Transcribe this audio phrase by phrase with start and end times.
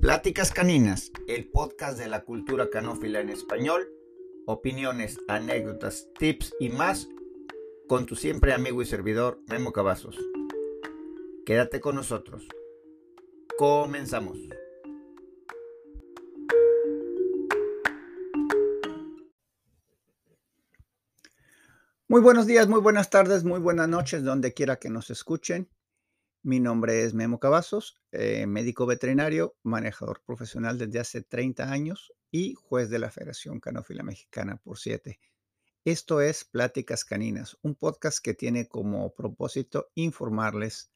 [0.00, 3.86] Pláticas Caninas, el podcast de la cultura canófila en español,
[4.46, 7.06] opiniones, anécdotas, tips y más
[7.86, 10.16] con tu siempre amigo y servidor Memo Cavazos.
[11.44, 12.48] Quédate con nosotros.
[13.58, 14.38] Comenzamos.
[22.08, 25.68] Muy buenos días, muy buenas tardes, muy buenas noches, donde quiera que nos escuchen.
[26.42, 32.54] Mi nombre es Memo Cavazos, eh, médico veterinario, manejador profesional desde hace 30 años y
[32.54, 35.20] juez de la Federación Canófila Mexicana por 7.
[35.84, 40.90] Esto es Pláticas Caninas, un podcast que tiene como propósito informarles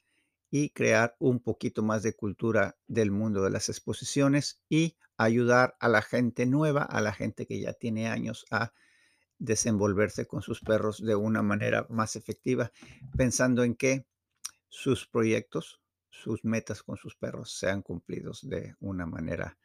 [0.49, 5.89] y crear un poquito más de cultura del mundo de las exposiciones y ayudar a
[5.89, 8.73] la gente nueva, a la gente que ya tiene años a
[9.37, 12.71] desenvolverse con sus perros de una manera más efectiva,
[13.15, 14.07] pensando en que
[14.75, 15.79] sus proyectos,
[16.09, 19.57] sus metas con sus perros sean cumplidos de una manera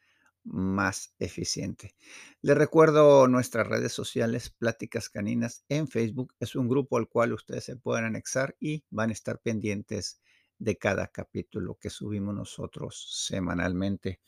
[0.45, 1.97] más eficiente.
[2.43, 6.33] Les recuerdo nuestras redes sociales, Pláticas Caninas en Facebook.
[6.39, 10.21] Es un grupo al cual ustedes se pueden anexar y van a estar pendientes
[10.59, 14.21] de cada capítulo que subimos nosotros semanalmente.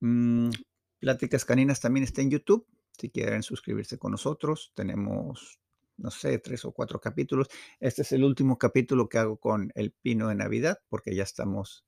[0.00, 0.50] Mm,
[0.98, 2.66] Pláticas Caninas también está en YouTube.
[2.90, 5.60] Si quieren suscribirse con nosotros, tenemos
[5.98, 7.48] no sé, tres o cuatro capítulos.
[7.80, 11.84] Este es el último capítulo que hago con el pino de Navidad, porque ya estamos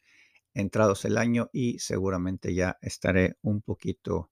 [0.55, 4.30] entrados el año y seguramente ya estaré un poquito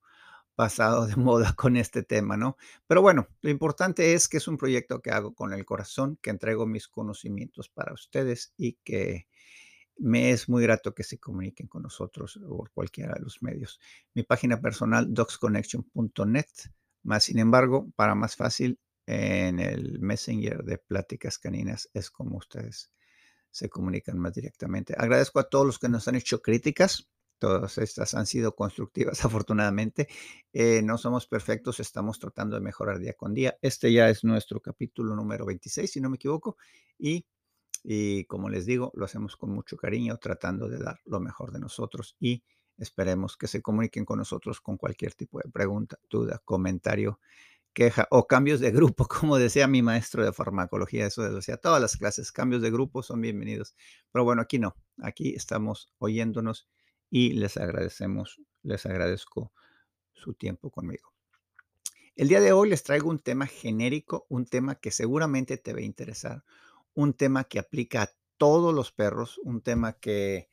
[0.55, 2.57] pasado de moda con este tema, ¿no?
[2.87, 6.31] Pero bueno, lo importante es que es un proyecto que hago con el corazón, que
[6.31, 9.29] entrego mis conocimientos para ustedes y que
[9.99, 13.81] me es muy grato que se comuniquen con nosotros por cualquiera de los medios.
[14.15, 16.47] Mi página personal, docsconnection.net,
[17.03, 18.79] más sin embargo, para más fácil,
[19.11, 22.93] en el Messenger de Pláticas Caninas es como ustedes
[23.51, 24.95] se comunican más directamente.
[24.99, 27.09] Agradezco a todos los que nos han hecho críticas.
[27.39, 30.09] Todas estas han sido constructivas, afortunadamente.
[30.53, 33.57] Eh, no somos perfectos, estamos tratando de mejorar día con día.
[33.63, 36.59] Este ya es nuestro capítulo número 26, si no me equivoco.
[36.99, 37.25] Y,
[37.83, 41.61] y como les digo, lo hacemos con mucho cariño, tratando de dar lo mejor de
[41.61, 42.45] nosotros y
[42.77, 47.21] esperemos que se comuniquen con nosotros con cualquier tipo de pregunta, duda, comentario
[47.79, 51.97] queja o cambios de grupo, como decía mi maestro de farmacología, eso decía todas las
[51.97, 53.77] clases, cambios de grupo son bienvenidos.
[54.11, 56.69] Pero bueno, aquí no, aquí estamos oyéndonos
[57.09, 59.53] y les agradecemos, les agradezco
[60.13, 61.13] su tiempo conmigo.
[62.17, 65.79] El día de hoy les traigo un tema genérico, un tema que seguramente te va
[65.79, 66.43] a interesar,
[66.95, 70.49] un tema que aplica a todos los perros, un tema que,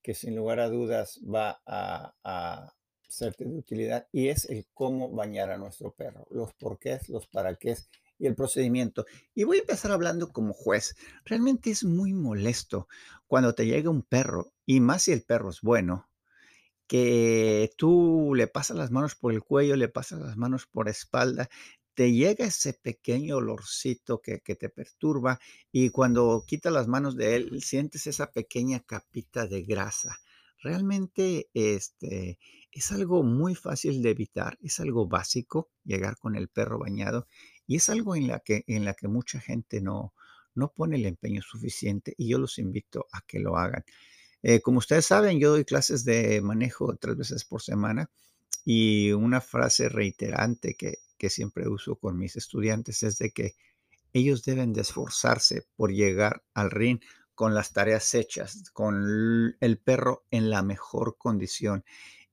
[0.00, 2.74] que sin lugar a dudas va a
[3.10, 7.56] serte de utilidad y es el cómo bañar a nuestro perro, los porqués, los para
[7.56, 7.76] qué
[8.18, 9.06] y el procedimiento.
[9.34, 10.94] Y voy a empezar hablando como juez.
[11.24, 12.86] Realmente es muy molesto
[13.26, 16.08] cuando te llega un perro, y más si el perro es bueno,
[16.86, 21.48] que tú le pasas las manos por el cuello, le pasas las manos por espalda,
[21.94, 25.38] te llega ese pequeño olorcito que, que, te perturba
[25.70, 30.18] y cuando quitas las manos de él, sientes esa pequeña capita de grasa.
[30.62, 32.38] Realmente este,
[32.72, 37.26] es algo muy fácil de evitar, es algo básico llegar con el perro bañado
[37.66, 40.14] y es algo en la que, en la que mucha gente no,
[40.54, 43.84] no pone el empeño suficiente y yo los invito a que lo hagan.
[44.42, 48.10] Eh, como ustedes saben, yo doy clases de manejo tres veces por semana
[48.64, 53.54] y una frase reiterante que, que siempre uso con mis estudiantes es de que
[54.12, 57.00] ellos deben de esforzarse por llegar al ring
[57.34, 61.84] con las tareas hechas, con el perro en la mejor condición.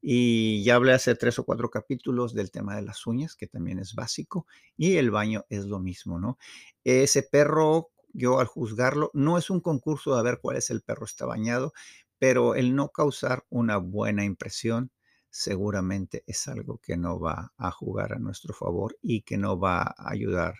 [0.01, 3.79] Y ya hablé hace tres o cuatro capítulos del tema de las uñas, que también
[3.79, 6.37] es básico, y el baño es lo mismo, ¿no?
[6.83, 11.05] Ese perro, yo al juzgarlo, no es un concurso de ver cuál es el perro
[11.05, 11.73] está bañado,
[12.19, 14.91] pero el no causar una buena impresión
[15.29, 19.81] seguramente es algo que no va a jugar a nuestro favor y que no va
[19.81, 20.55] a ayudar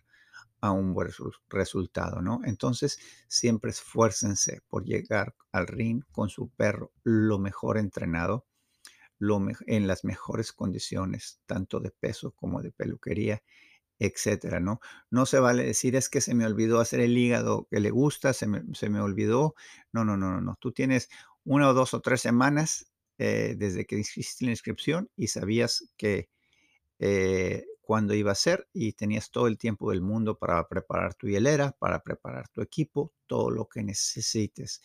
[0.62, 1.10] a un buen
[1.50, 2.42] resultado, ¿no?
[2.46, 8.46] Entonces, siempre esfuércense por llegar al ring con su perro lo mejor entrenado,
[9.66, 13.42] en las mejores condiciones, tanto de peso como de peluquería,
[14.00, 14.80] etcétera, ¿no?
[15.10, 18.34] No se vale decir es que se me olvidó hacer el hígado que le gusta,
[18.34, 19.56] se me, se me olvidó.
[19.92, 20.58] No, no, no, no, no.
[20.60, 21.10] Tú tienes
[21.44, 26.30] una o dos o tres semanas eh, desde que hiciste la inscripción y sabías que
[27.00, 31.28] eh, cuándo iba a ser y tenías todo el tiempo del mundo para preparar tu
[31.28, 34.82] hielera, para preparar tu equipo, todo lo que necesites.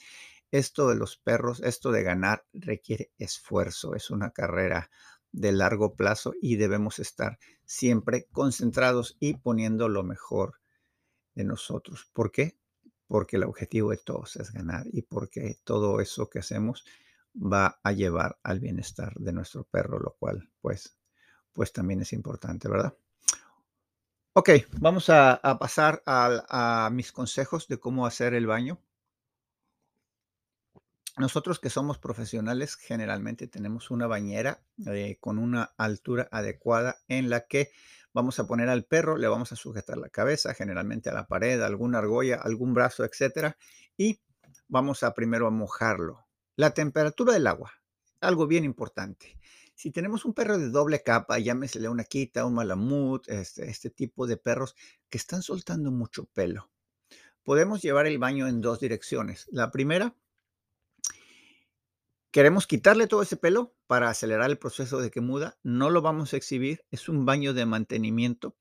[0.53, 4.91] Esto de los perros, esto de ganar requiere esfuerzo, es una carrera
[5.33, 10.61] de largo plazo y debemos estar siempre concentrados y poniendo lo mejor
[11.35, 12.07] de nosotros.
[12.13, 12.59] ¿Por qué?
[13.07, 16.85] Porque el objetivo de todos es ganar y porque todo eso que hacemos
[17.35, 20.99] va a llevar al bienestar de nuestro perro, lo cual pues,
[21.55, 22.95] pues también es importante, ¿verdad?
[24.35, 24.51] Ok,
[24.81, 28.79] vamos a, pasar a mis consejos de cómo hacer el baño.
[31.19, 37.47] Nosotros que somos profesionales generalmente tenemos una bañera eh, con una altura adecuada en la
[37.47, 37.71] que
[38.15, 41.61] vamos a poner al perro, le vamos a sujetar la cabeza, generalmente a la pared,
[41.61, 43.59] alguna argolla, algún brazo, etcétera,
[43.97, 44.21] y
[44.69, 46.27] vamos a primero a mojarlo.
[46.57, 47.73] La temperatura del agua,
[48.21, 49.39] algo bien importante.
[49.75, 54.27] Si tenemos un perro de doble capa, llámesele una quita, un malamut, este, este tipo
[54.27, 54.77] de perros
[55.11, 56.71] que están soltando mucho pelo,
[57.43, 59.47] podemos llevar el baño en dos direcciones.
[59.51, 60.15] La primera,
[62.33, 65.59] Queremos quitarle todo ese pelo para acelerar el proceso de que muda.
[65.63, 66.83] No lo vamos a exhibir.
[66.91, 68.57] Es un baño de mantenimiento.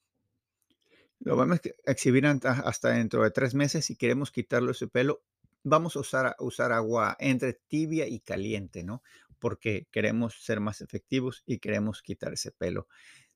[1.20, 3.86] Lo vamos a exhibir hasta dentro de tres meses.
[3.86, 5.24] Si queremos quitarle ese pelo,
[5.64, 9.04] vamos a usar, agua entre tibia y caliente, ¿no?
[9.40, 12.88] Porque queremos ser más efectivos y queremos quitar ese pelo.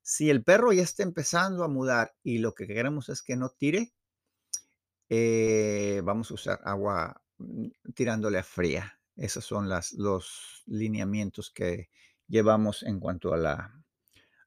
[0.02, 3.52] Si el perro ya está empezando a mudar y lo que queremos es que no
[3.52, 3.94] tire,
[5.08, 8.95] eh, vamos a usar agua mm, tirándole a fría.
[9.16, 11.90] Esos son las, los lineamientos que
[12.28, 13.84] llevamos en cuanto a la,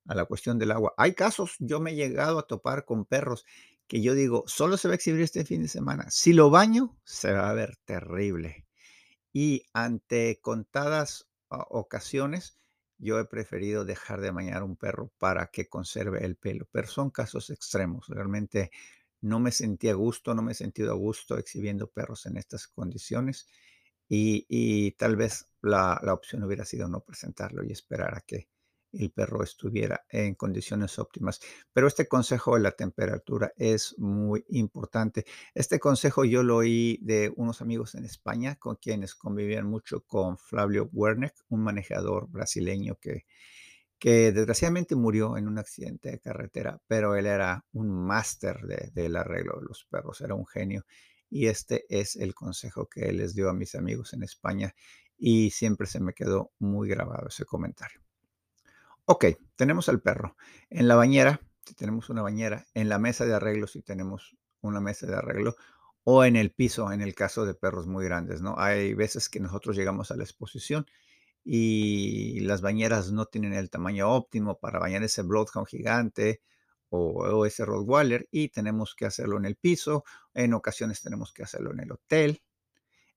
[0.07, 0.95] a la cuestión del agua.
[0.97, 3.45] Hay casos, yo me he llegado a topar con perros
[3.89, 6.11] que yo digo, solo se va a exhibir este fin de semana.
[6.11, 8.67] Si lo baño, se va a ver terrible.
[9.33, 12.59] Y ante contadas ocasiones,
[12.99, 16.69] yo he preferido dejar de bañar un perro para que conserve el pelo.
[16.71, 18.07] Pero son casos extremos.
[18.09, 18.71] Realmente
[19.23, 22.69] no me sentí a gusto, no me he sentido a gusto exhibiendo perros en estas
[22.69, 23.49] condiciones.
[24.09, 28.49] Y, tal vez la, opción hubiera sido no presentarlo y esperar a que
[28.93, 31.41] el perro estuviera en condiciones óptimas.
[31.73, 35.27] Pero este consejo de la temperatura es muy importante.
[35.55, 40.39] Este consejo yo lo oí de unos amigos en España con quienes convivían mucho con
[40.39, 43.27] Flavio Werneck, un manejador brasileño que,
[43.99, 48.61] que desgraciadamente murió en un accidente de carretera, pero él era un máster
[48.93, 50.87] del arreglo de los perros, era un genio
[51.31, 54.75] y este es el consejo que les dio a mis amigos en España
[55.17, 58.01] y siempre se me quedó muy grabado ese comentario.
[59.05, 59.27] Ok,
[59.57, 60.37] tenemos al perro.
[60.71, 64.81] En la bañera, si tenemos una bañera, en la mesa de arreglo, si tenemos una
[64.81, 65.57] mesa de arreglo,
[66.05, 68.55] o en el piso, en el caso de perros muy grandes, ¿no?
[68.59, 70.87] Hay veces que nosotros llegamos a la exposición
[71.45, 76.43] y las bañeras no tienen el tamaño óptimo para bañar ese Bloodhound gigante
[76.91, 80.05] o, ese Rottweiler y tenemos que hacerlo en el piso,
[80.35, 82.43] en ocasiones tenemos que hacerlo en el hotel,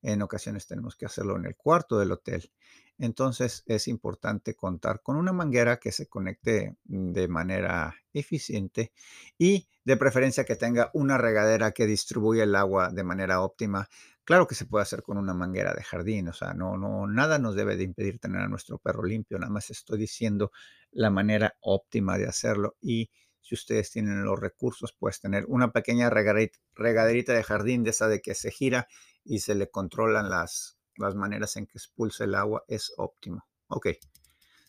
[0.01, 2.51] en ocasiones tenemos que hacerlo en el cuarto del hotel.
[2.97, 8.91] Entonces es importante contar con una manguera que se conecte de manera eficiente
[9.37, 13.89] y de preferencia que tenga una regadera que distribuya el agua de manera óptima.
[14.23, 17.39] Claro que se puede hacer con una manguera de jardín, o sea, no, no, nada
[17.39, 20.51] nos debe de impedir tener a nuestro perro limpio, nada más estoy diciendo
[20.91, 23.09] la manera óptima de hacerlo y
[23.41, 28.21] si ustedes tienen los recursos, puedes tener una pequeña regaderita de jardín de esa de
[28.21, 28.87] que se gira
[29.23, 33.45] y se le controlan las, las maneras en que expulsa el agua, es óptimo.
[33.67, 33.87] Ok,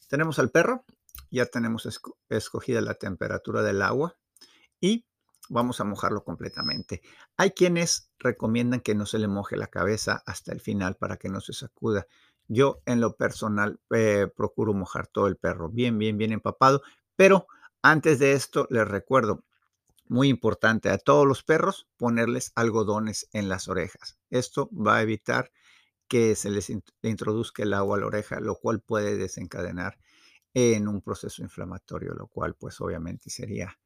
[0.08, 0.84] tenemos al perro,
[1.30, 1.88] ya tenemos
[2.28, 4.16] escogida la temperatura del agua
[4.80, 5.06] y
[5.48, 7.02] vamos a mojarlo completamente.
[7.36, 11.28] Hay quienes recomiendan que no se le moje la cabeza hasta el final para que
[11.28, 12.06] no se sacuda.
[12.48, 16.82] Yo en lo personal eh, procuro mojar todo el perro bien, bien, bien empapado,
[17.16, 17.46] pero
[17.82, 19.44] antes de esto, les recuerdo,
[20.08, 24.18] muy importante, a todos los perros ponerles algodones en las orejas.
[24.30, 25.50] Esto va a evitar
[26.06, 26.70] que se les
[27.02, 29.98] introduzca el agua a la oreja, lo cual puede desencadenar
[30.54, 33.78] en un proceso inflamatorio, lo cual pues obviamente sería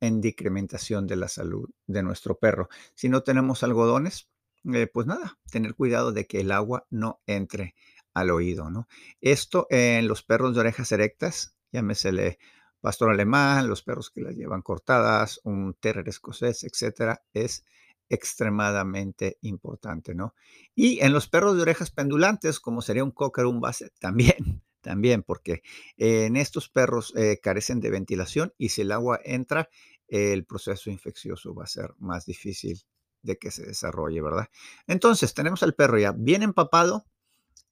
[0.00, 2.68] en decrementación de la salud de nuestro perro.
[2.94, 4.28] Si no tenemos algodones,
[4.72, 7.74] eh, pues nada, tener cuidado de que el agua no entre
[8.12, 8.88] al oído, ¿no?
[9.20, 12.38] Esto en los perros de orejas erectas, llámesele
[12.80, 17.64] pastor alemán, los perros que las llevan cortadas, un terrier escocés, etcétera, es
[18.08, 20.34] extremadamente importante, ¿no?
[20.74, 25.22] Y en los perros de orejas pendulantes, como sería un cocker un basset, también, también,
[25.22, 25.62] porque
[25.96, 29.68] en estos perros eh, carecen de ventilación y si el agua entra,
[30.08, 32.82] el proceso infeccioso va a ser más difícil
[33.22, 34.48] de que se desarrolle, ¿verdad?
[34.86, 37.06] Entonces, tenemos al perro ya bien empapado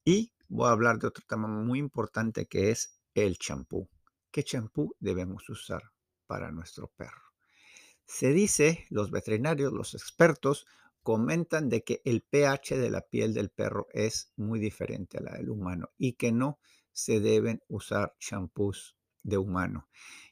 [0.05, 3.89] y voy a hablar de otro tema muy importante que es el champú
[4.39, 5.83] qué champú debemos usar
[6.29, 7.33] para nuestro perro.
[8.07, 10.65] Se dice, los veterinarios, los expertos,
[11.03, 15.33] comentan de que el pH de la piel del perro es muy diferente a la
[15.33, 16.61] del humano y que no
[16.93, 19.89] se deben usar champús de humano.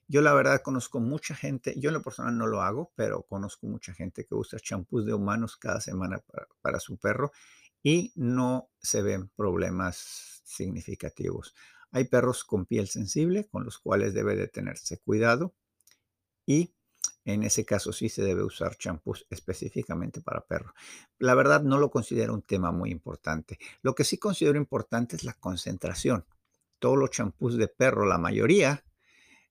[0.07, 3.67] Yo la verdad conozco mucha gente, yo en lo personal no lo hago, pero conozco
[3.67, 7.33] mucha gente que usa champús de humanos cada semana para, para su perro
[7.83, 11.57] y no se ven problemas significativos.
[11.97, 15.55] Hay perros con piel sensible con los cuales debe de tenerse cuidado
[16.45, 16.75] y
[17.25, 20.75] en ese caso sí se debe usar champús específicamente para perro.
[21.19, 23.59] La verdad no lo considero un tema muy importante.
[23.81, 26.27] Lo que sí considero importante es la concentración.
[26.81, 28.85] Todos los champús de perro, la mayoría,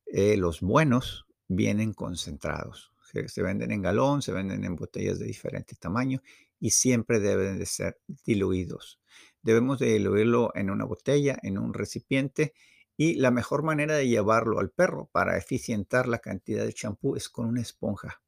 [0.05, 2.91] eh, los buenos, vienen concentrados.
[3.11, 6.21] Se, se venden en galón, se venden en botellas de diferente tamaño
[6.59, 8.99] y siempre deben de ser diluidos.
[9.45, 12.55] Debemos de diluirlo en una botella, en un recipiente
[12.97, 17.29] y la mejor manera de llevarlo al perro para eficientar la cantidad de champú es
[17.29, 18.23] con una esponja.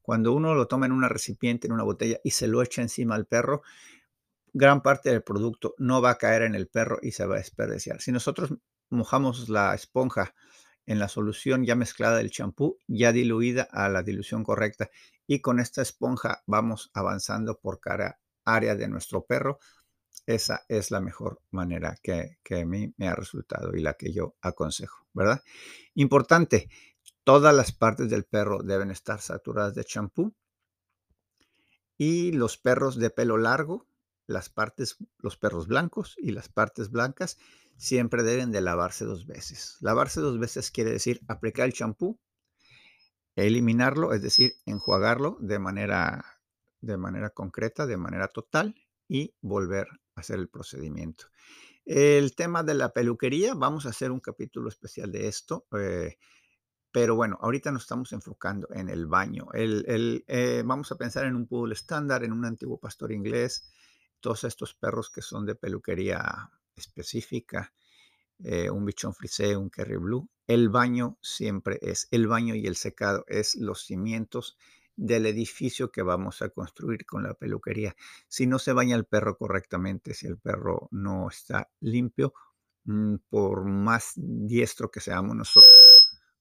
[0.00, 3.16] Cuando uno lo toma en un recipiente, en una botella y se lo echa encima
[3.16, 3.60] al perro,
[4.54, 7.38] gran parte del producto no va a caer en el perro y se va a
[7.38, 8.00] desperdiciar.
[8.00, 8.54] Si nosotros
[8.88, 10.34] mojamos la esponja
[10.86, 14.88] en la solución ya mezclada del champú, ya diluida a la dilución correcta,
[15.26, 19.58] y con esta esponja vamos avanzando por cada área de nuestro perro,
[20.26, 24.36] esa es la mejor manera que, a mí me ha resultado y la que yo
[24.40, 25.42] aconsejo, ¿verdad?
[25.94, 26.68] Importante,
[27.24, 30.34] todas las partes del perro deben estar saturadas de champú
[31.98, 33.86] y los perros de pelo largo,
[34.26, 37.38] las partes, los perros blancos y las partes blancas
[37.76, 39.76] siempre deben de lavarse dos veces.
[39.80, 42.18] Lavarse dos veces quiere decir aplicar el champú,
[43.34, 46.24] eliminarlo, es decir, enjuagarlo de manera,
[46.80, 48.76] de manera concreta, de manera total
[49.12, 51.26] y volver a hacer el procedimiento.
[51.84, 56.16] El tema de la peluquería, vamos a hacer un capítulo especial de esto, eh,
[56.90, 59.48] pero bueno, ahorita nos estamos enfocando en el baño.
[59.52, 63.70] El, eh, vamos a pensar en un poodle estándar, en un antiguo pastor inglés,
[64.18, 67.74] todos estos perros que son de peluquería específica,
[68.42, 70.26] eh, un bichón frisé, un kerry blue.
[70.46, 74.56] El baño siempre es, el baño y el secado es los cimientos
[75.02, 77.96] del edificio que vamos a construir con la peluquería.
[78.28, 82.32] Si no se baña el perro correctamente, si el perro no está limpio,
[82.84, 85.72] mm, por más diestro que seamos nosotros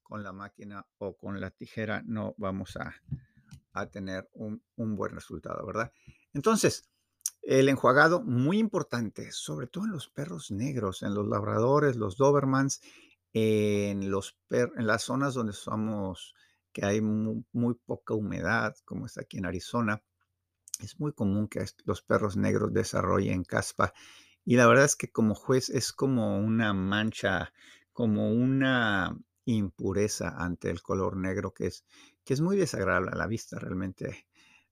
[0.03, 2.93] con la máquina o con la tijera, no vamos a,
[3.89, 5.91] tener un, un buen resultado, ¿verdad?
[6.33, 6.89] Entonces,
[7.41, 12.81] el enjuagado, muy importante, sobre todo en los perros negros, en los labradores, los Dobermans,
[13.33, 16.35] en, los en las zonas donde somos
[16.71, 20.01] que hay muy, poca humedad, como es aquí en Arizona,
[20.79, 23.93] es muy común que los perros negros desarrollen caspa.
[24.45, 27.53] Y la verdad es que como juez es como una mancha,
[27.93, 31.85] como una impureza ante el color negro que es,
[32.23, 34.27] que es muy desagradable a la vista realmente.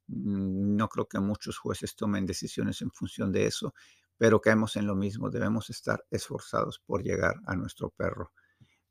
[0.07, 3.73] Mm, no creo que muchos jueces tomen decisiones en función de eso,
[4.17, 5.29] pero caemos en lo mismo.
[5.29, 8.31] Debemos estar esforzados por llegar a nuestro perro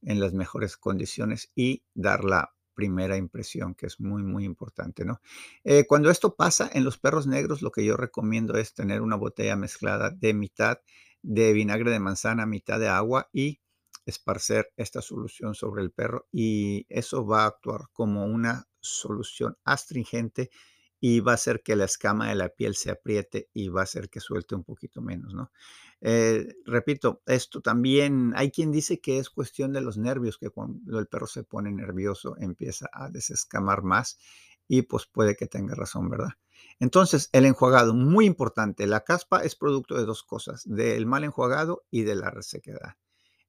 [0.03, 5.21] en las mejores condiciones y dar la primera impresión, que es muy, muy importante, ¿no?
[5.65, 9.17] Eh, cuando esto pasa en los perros negros, lo que yo recomiendo es tener una
[9.17, 10.79] botella mezclada de mitad
[11.23, 13.59] de vinagre de manzana, mitad de agua y
[14.07, 20.51] esparcer esta solución sobre el perro y eso va a actuar como una solución astringente
[21.01, 23.85] y va a hacer que la escama de la piel se apriete y va a
[23.85, 25.51] hacer que suelte un poquito menos, ¿no?
[26.01, 30.99] Eh, repito, esto también hay quien dice que es cuestión de los nervios, que cuando
[30.99, 34.19] el perro se pone nervioso empieza a desescamar más
[34.69, 36.31] y pues puede que tenga razón, ¿verdad?
[36.81, 41.85] Entonces, el enjuagado, muy importante, la caspa es producto de dos cosas, del mal enjuagado
[41.91, 42.97] y de la resequedad.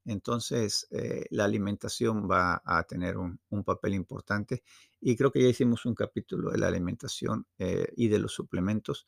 [0.05, 4.63] Entonces, eh, la alimentación va a tener un, papel importante
[4.99, 9.05] y creo que ya hicimos un capítulo de la alimentación eh, y de los suplementos.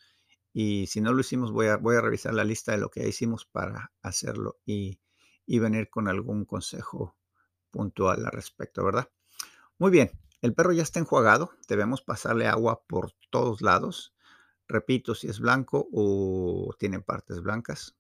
[0.54, 3.08] Y si no lo hicimos, voy a, voy a revisar la lista de lo que
[3.08, 5.00] hicimos para hacerlo y,
[5.46, 7.16] y venir con algún consejo
[7.70, 9.10] puntual al respecto, ¿verdad?
[9.78, 14.14] Muy bien, el perro ya está enjuagado, debemos pasarle agua por todos lados.
[14.68, 17.96] Repito, si es blanco o tiene partes blancas,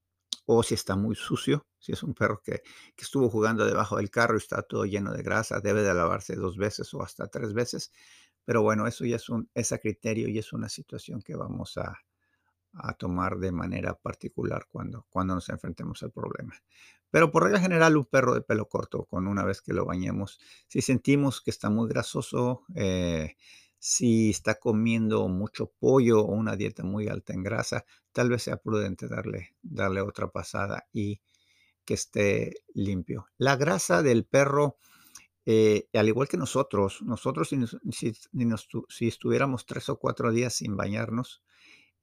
[0.46, 2.63] o si está muy sucio, si es un perro que,
[2.98, 6.58] estuvo jugando debajo del carro y está todo lleno de grasa, debe de lavarse dos
[6.58, 7.91] veces o hasta tres veces.
[8.46, 12.00] Pero bueno, eso ya es un es criterio y es una situación que vamos a,
[12.97, 16.53] tomar de manera particular cuando, cuando nos enfrentemos al problema.
[17.09, 20.39] Pero por regla general, un perro de pelo corto, con una vez que lo bañemos,
[20.67, 23.35] si sentimos que está muy grasoso, eh,
[23.77, 28.57] si está comiendo mucho pollo o una dieta muy alta en grasa, tal vez sea
[28.57, 31.19] prudente darle, darle otra pasada y
[31.83, 33.25] que esté limpio.
[33.37, 34.77] La grasa del perro,
[35.45, 41.41] eh, al igual que nosotros, nosotros si, estuviéramos tres o cuatro días sin bañarnos,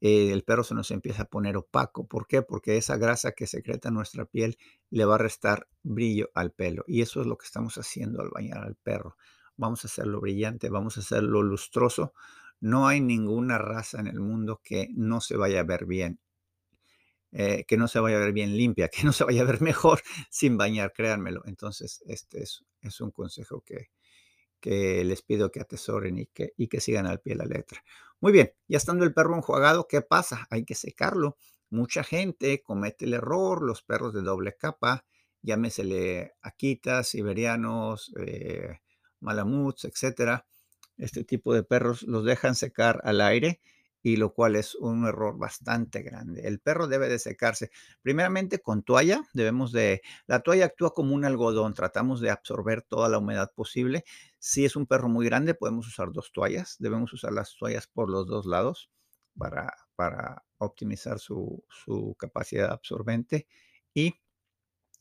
[0.00, 2.06] eh, el perro se nos empieza a poner opaco.
[2.06, 2.42] ¿Por qué?
[2.42, 4.56] Porque esa grasa que secreta nuestra piel
[4.90, 6.84] le va a restar brillo al pelo.
[6.86, 9.16] Y eso es lo que estamos haciendo al bañar al perro
[9.58, 12.14] vamos a hacerlo brillante, vamos a hacerlo lustroso.
[12.60, 16.18] No hay ninguna raza en el mundo que no se vaya a ver bien.
[17.32, 19.60] eh, que no se vaya a ver bien limpia, que no se vaya a ver
[19.60, 20.00] mejor
[20.30, 21.42] sin bañar, créanmelo.
[21.46, 23.90] Entonces, este es, es un consejo que,
[24.60, 27.82] que les pido que atesoren y que, y que sigan al pie de la letra.
[28.20, 30.46] Muy bien, ya estando el perro enjuagado, ¿qué pasa?
[30.50, 31.36] Hay que secarlo.
[31.70, 35.04] Mucha gente comete el error, los perros de doble capa,
[35.42, 38.80] llámesele Akitas, Siberianos, eh,
[39.20, 40.46] Malamuts, etcétera.
[40.96, 43.60] Este tipo de perros los dejan secar al aire
[44.02, 46.46] y lo cual es un error bastante grande.
[46.46, 47.70] El perro debe de secarse
[48.02, 53.08] primeramente con toalla, debemos de, la toalla actúa como un algodón, tratamos de absorber toda
[53.08, 54.04] la humedad posible.
[54.38, 58.10] Si es un perro muy grande, podemos usar dos toallas, debemos usar las toallas por
[58.10, 58.90] los dos lados
[59.36, 63.46] para, para optimizar su, su capacidad absorbente
[63.94, 64.14] y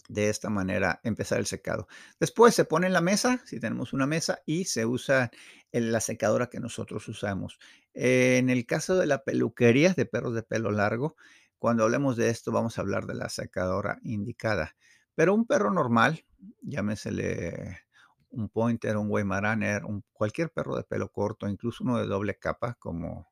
[0.07, 1.87] de esta manera empezar el secado.
[2.19, 5.31] Después se pone en la mesa, si tenemos una mesa, y se usa
[5.71, 7.59] la secadora que nosotros usamos.
[7.93, 11.15] En el caso de la peluquería de perros de pelo largo,
[11.59, 14.75] cuando hablemos de esto vamos a hablar de la secadora indicada.
[15.15, 16.23] Pero un perro normal,
[16.61, 17.79] llámesele
[18.29, 22.75] un pointer, un weimaraner, un, cualquier perro de pelo corto, incluso uno de doble capa,
[22.79, 23.27] como,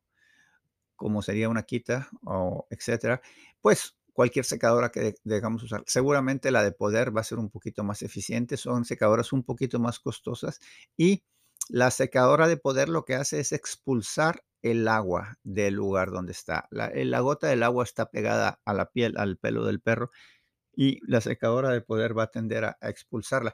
[0.95, 3.21] como sería una quita o etcétera,
[3.61, 5.83] pues cualquier secadora que dejamos usar.
[5.87, 9.77] Seguramente la de poder va a ser un poquito más eficiente, son secadoras un poquito
[9.77, 10.61] más costosas
[10.97, 11.25] y
[11.67, 16.67] la secadora de poder lo que hace es expulsar el agua del lugar donde está.
[16.71, 20.11] La, eh, la, gota del agua está pegada a la piel, al pelo del perro
[20.73, 23.53] y la secadora de poder va a tender a, a expulsarla.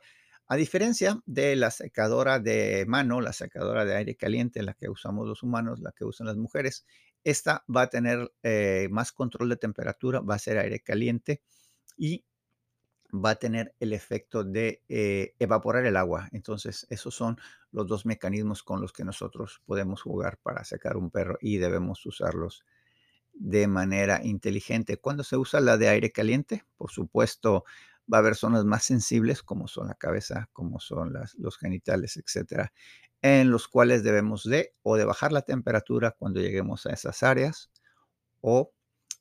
[0.51, 5.25] A diferencia de la secadora de mano, la secadora de aire caliente, la que usamos
[5.25, 6.86] los humanos, la que usan las mujeres,
[7.24, 11.41] esta va a tener eh, más control de temperatura, va a ser aire caliente
[11.96, 12.25] y
[13.13, 16.27] va a tener el efecto de eh, evaporar el agua.
[16.34, 17.39] Entonces, esos son
[17.72, 22.05] los dos mecanismos con los que nosotros podemos jugar para secar un perro y debemos
[22.05, 22.65] usarlos
[23.31, 24.98] de manera inteligente.
[24.98, 27.63] Cuando se usa la de aire caliente, por supuesto,
[28.12, 32.17] va a haber zonas más sensibles como son la cabeza, como son las, los genitales,
[32.17, 32.71] etcétera
[33.21, 37.71] en los cuales debemos de o de bajar la temperatura cuando lleguemos a esas áreas
[38.41, 38.74] o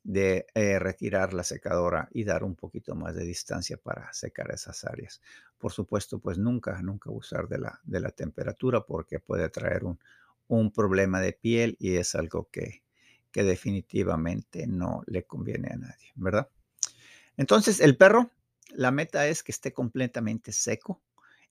[0.03, 4.85] de eh, retirar la secadora y dar un poquito más de distancia para secar esas
[4.85, 5.20] áreas.
[5.59, 9.98] Por supuesto, pues nunca, nunca usar de la, de la temperatura porque puede traer un,
[10.48, 12.83] un problema de piel y es algo que,
[13.31, 16.48] que definitivamente no le conviene a nadie, ¿verdad?
[17.37, 18.31] Entonces, el perro,
[18.72, 21.02] la meta es que esté completamente seco,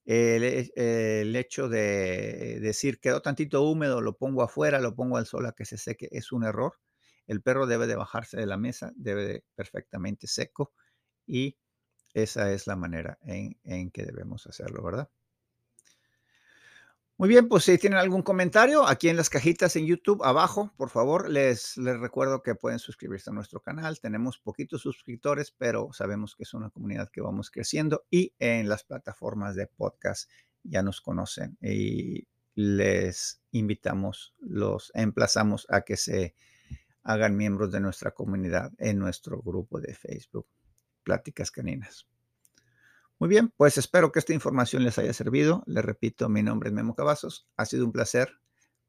[0.05, 5.51] el, hecho de decir quedó tantito húmedo, lo pongo afuera, lo pongo al sol a
[5.51, 6.79] que se seque, es un error.
[7.27, 10.73] El perro debe de bajarse de la mesa, debe de perfectamente seco
[11.27, 11.57] y
[12.13, 15.09] esa es la manera en, en que debemos hacerlo, ¿verdad?
[17.19, 20.89] Muy bien, pues si tienen algún comentario, aquí en las cajitas en YouTube abajo, por
[20.89, 23.99] favor, les, les recuerdo que pueden suscribirse a nuestro canal.
[23.99, 28.85] Tenemos poquitos suscriptores, pero sabemos que es una comunidad que vamos creciendo y en las
[28.85, 30.31] plataformas de podcast
[30.63, 36.35] ya nos conocen y les invitamos, los emplazamos a que se
[37.03, 40.47] hagan miembros de nuestra comunidad en nuestro grupo de Facebook,
[41.03, 42.07] Pláticas Caninas.
[43.19, 45.61] Muy bien, pues espero que esta información les haya servido.
[45.65, 47.49] Les repito, mi nombre es Memo Cavazos.
[47.57, 48.39] Ha sido un placer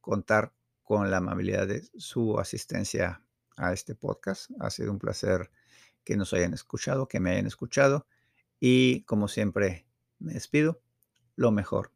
[0.00, 3.24] contar con la amabilidad de su asistencia
[3.56, 4.52] a este podcast.
[4.60, 5.50] Ha sido un placer
[6.04, 8.06] que nos hayan escuchado, que me hayan escuchado.
[8.60, 9.84] Y como siempre,
[10.20, 10.80] me despido.
[11.34, 11.92] Lo mejor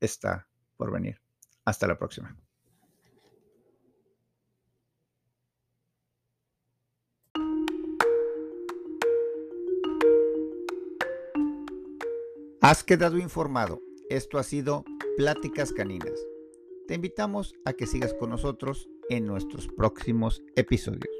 [0.00, 1.20] está por venir.
[1.66, 2.34] Hasta la próxima.
[12.68, 13.80] Has quedado informado.
[14.10, 14.84] Esto ha sido
[15.16, 16.20] Pláticas Caninas.
[16.86, 21.17] Te invitamos a que sigas con nosotros en nuestros próximos episodios.